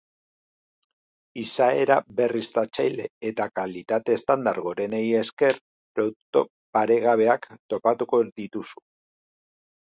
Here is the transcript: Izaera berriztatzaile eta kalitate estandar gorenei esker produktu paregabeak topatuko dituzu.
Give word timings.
Izaera 1.41 1.97
berriztatzaile 2.21 3.05
eta 3.33 3.47
kalitate 3.61 4.17
estandar 4.21 4.61
gorenei 4.69 5.03
esker 5.21 5.61
produktu 5.63 6.45
paregabeak 6.81 7.49
topatuko 7.75 8.25
dituzu. 8.35 8.79